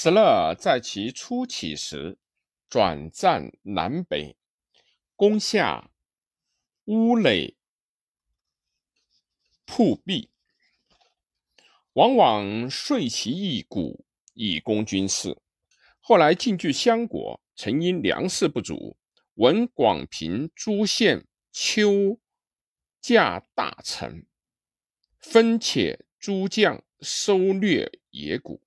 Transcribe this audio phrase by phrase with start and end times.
[0.00, 2.18] 石勒在其初起时，
[2.68, 4.36] 转战南北，
[5.16, 5.90] 攻下
[6.84, 7.56] 乌垒、
[9.66, 10.30] 瀑壁，
[11.94, 15.36] 往往遂其一股以攻军事。
[15.98, 18.96] 后来进据襄国，曾因粮食不足，
[19.34, 22.20] 闻广平诸县秋
[23.00, 24.24] 驾大臣，
[25.18, 28.62] 分且诸将收掠野谷。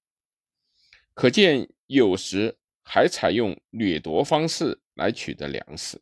[1.21, 6.01] 可见，有时还采用掠夺方式来取得粮食。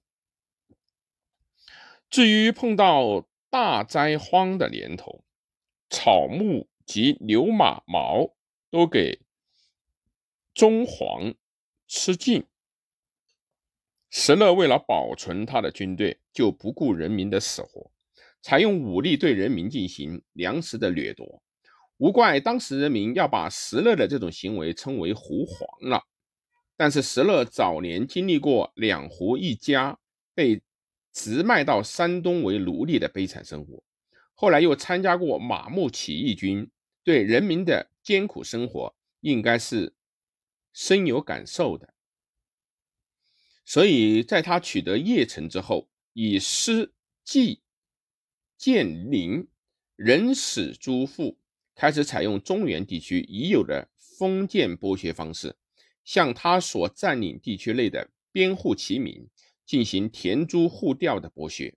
[2.09, 5.25] 至于碰到大灾荒的年头，
[5.89, 8.33] 草木及牛马毛
[8.71, 9.19] 都给
[10.53, 11.35] 中黄
[11.85, 12.45] 吃尽，
[14.09, 17.91] 石勒为了保存他的军队，就不顾人民的死活，
[18.41, 21.43] 采用武力对人民进行粮食的掠夺。
[21.99, 26.05] 无怪当时人民要把石勒的这种行为称为“胡黄”了。
[26.77, 29.99] 但是石勒早年经历过两胡一家
[30.33, 30.61] 被
[31.11, 33.83] 直卖到山东为奴隶的悲惨生活，
[34.33, 36.71] 后来又参加过马牧起义军，
[37.03, 39.93] 对人民的艰苦生活应该是
[40.71, 41.93] 深有感受的。
[43.65, 46.93] 所以在他取得邺城之后，以师
[47.25, 47.61] 祭
[48.57, 49.49] 建陵，
[49.97, 51.37] 人死诸父。
[51.79, 55.55] 开始采用中原地区已有的封建剥削方式，
[56.03, 59.25] 向他所占领地区内的边户齐民
[59.65, 61.73] 进行田租户调的剥削。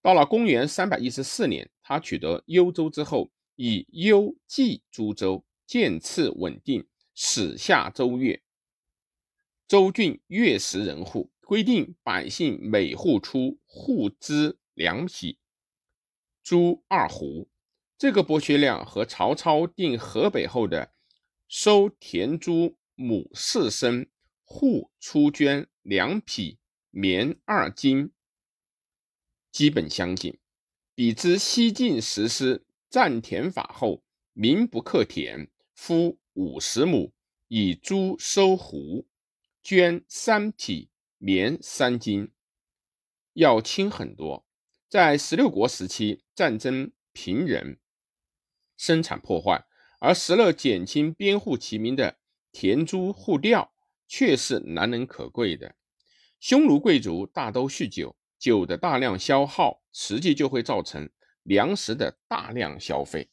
[0.00, 6.84] 到了公元三百一十四年，他取得幽州之后，以幽冀诸州，渐次稳定，
[7.14, 8.42] 始下州越。
[9.68, 15.38] 州郡月食人户，规定百姓每户出户资两匹，
[16.42, 17.46] 租二斛。
[18.02, 20.92] 这个剥削量和曹操定河北后的
[21.46, 24.08] 收田租亩四升，
[24.42, 26.58] 户出绢两匹，
[26.90, 28.10] 棉二斤，
[29.52, 30.36] 基本相近。
[30.96, 37.12] 比之西晋实施占田法后，民不克田，夫五十亩，
[37.46, 39.04] 以租收斛，
[39.62, 42.32] 绢三匹，棉三斤，
[43.34, 44.44] 要轻很多。
[44.88, 47.76] 在十六国时期，战争频仍。
[48.82, 49.64] 生产破坏，
[50.00, 52.18] 而石勒减轻边户齐民的
[52.50, 53.72] 田租户调，
[54.08, 55.76] 却是难能可贵的。
[56.40, 61.08] 匈奴贵族大都酗酒，酒的大量消耗，实际就会造成
[61.44, 63.30] 粮食的大量消费。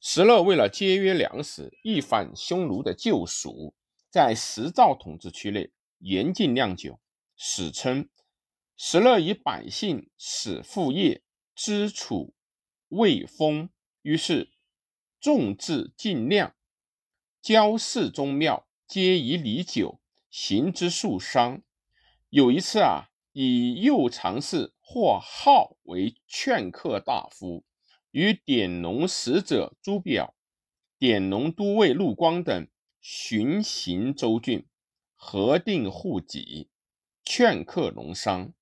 [0.00, 3.74] 石勒为了节约粮食，一反匈奴的旧俗，
[4.10, 6.98] 在石造统治区内严禁酿酒，
[7.36, 8.08] 史称
[8.78, 11.22] 石勒以百姓使副业，
[11.54, 12.32] 知储
[12.88, 13.68] 未丰，
[14.00, 14.55] 于是。
[15.20, 16.54] 众志尽量，
[17.42, 20.00] 郊寺宗庙皆以礼酒，
[20.30, 21.62] 行之数商。
[22.28, 27.64] 有一次啊，以右常侍或号为劝客大夫，
[28.10, 30.34] 与典农使者朱表、
[30.98, 32.68] 典农都尉陆光等
[33.00, 34.66] 巡行州郡，
[35.14, 36.68] 核定户籍，
[37.24, 38.52] 劝客农商。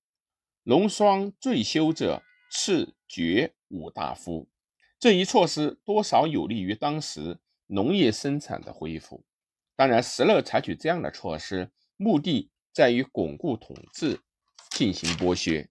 [0.63, 4.49] 农商最休者，赐爵五大夫。
[5.05, 9.23] 这一措施多少有利于当时农业生产的恢复。
[9.75, 14.19] 当然，石勒采取这样的措施，目的在于巩固统治，
[14.71, 15.69] 进行剥削。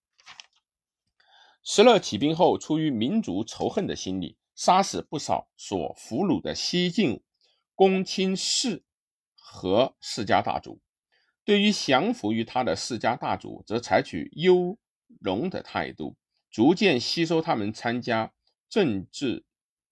[1.64, 7.20] 石勒起兵后，出于民族仇恨的心理，杀死不少所俘虏的西晋
[7.74, 8.84] 公卿士
[9.34, 10.80] 和世家大族。
[11.44, 14.78] 对于降服于他的世家大族，则采取优
[15.20, 16.16] 容的态度，
[16.52, 18.32] 逐渐吸收他们参加。
[18.74, 19.44] 政治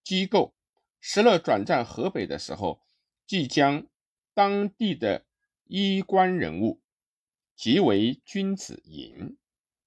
[0.02, 0.56] 机构，
[1.00, 2.82] 石勒转战河北的时候，
[3.24, 3.86] 即将
[4.34, 5.24] 当地的
[5.66, 6.82] 衣冠人物
[7.54, 9.38] 即为君子营，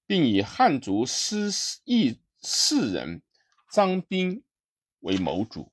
[0.06, 1.50] 并以汉族诗
[1.84, 3.20] 义士人
[3.70, 4.42] 张彬
[5.00, 5.70] 为谋主，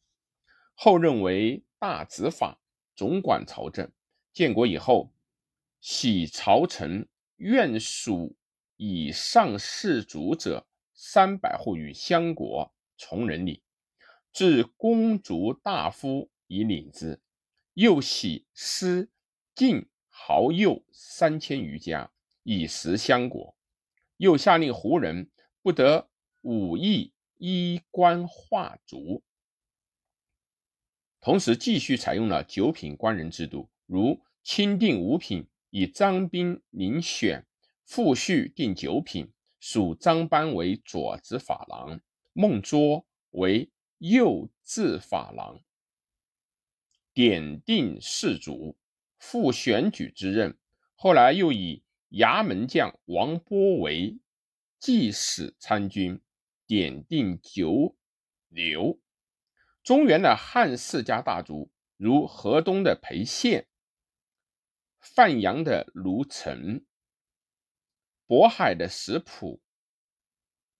[0.73, 2.59] 后任为大执法，
[2.93, 3.89] 总管朝政。
[4.33, 5.13] 建国以后，
[5.79, 8.35] 徙朝臣愿属
[8.75, 12.75] 以上士族者三百户于相国。
[13.05, 13.61] 从人礼，
[14.31, 17.19] 至公族大夫以领之，
[17.73, 19.09] 又喜师
[19.53, 22.13] 晋豪右三千余家
[22.43, 23.57] 以食相国，
[24.15, 25.29] 又下令胡人
[25.61, 26.09] 不得
[26.43, 29.21] 武艺衣冠画足，
[31.19, 37.45] 同时继续采用了九品官人制度，如钦定五品，以张彬遴选，
[37.83, 41.99] 复序定九品，属张班为左执法郎。
[42.33, 45.63] 孟卓为右字法郎，
[47.13, 48.75] 点定士族，
[49.19, 50.57] 副选举之任，
[50.95, 54.17] 后来又以衙门将王波为
[54.79, 56.19] 济使参军，
[56.65, 57.95] 点定九
[58.49, 58.99] 流。
[59.83, 63.67] 中原的汉世家大族，如河东的裴宪、
[64.99, 66.83] 范阳的卢城、
[68.27, 69.61] 渤海的石普、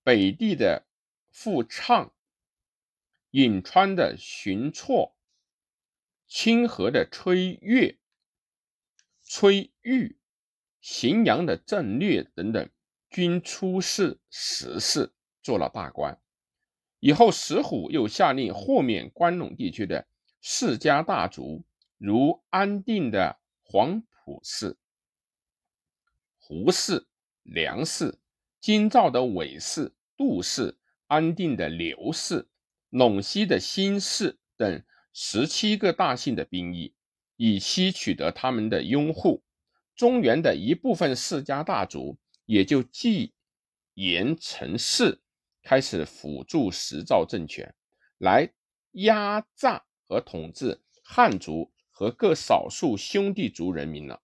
[0.04, 0.88] 北地的
[1.34, 2.14] 傅畅、
[3.32, 5.14] 颍川的荀绰、
[6.28, 7.98] 清河的崔岳、
[9.24, 10.18] 崔玉、
[10.80, 12.70] 荥阳的郑略等等，
[13.10, 16.22] 均出仕石氏，做了大官。
[17.00, 20.08] 以后，石虎又下令豁免关陇地区的
[20.40, 21.66] 世家大族，
[21.98, 24.78] 如安定的黄埔氏、
[26.38, 27.08] 胡氏、
[27.42, 28.20] 梁氏、
[28.62, 30.78] 京兆的韦氏、杜氏、
[31.14, 32.48] 安定的刘氏、
[32.90, 34.84] 陇西的辛氏等
[35.14, 36.96] 十七个大姓的兵役，
[37.36, 39.44] 以期取得他们的拥护。
[39.96, 42.18] 中原的一部分世家大族
[42.48, 43.36] 也就继
[43.94, 45.22] 严成氏。
[45.62, 47.76] 开始辅助石造政权，
[48.18, 48.52] 来
[48.94, 54.20] 压榨和统治汉族和各少数兄弟族人民了。